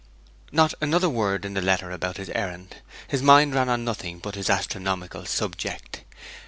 [0.51, 4.33] Not another word in the letter about his errand; his mind ran on nothing but
[4.33, 6.03] this astronomical subject.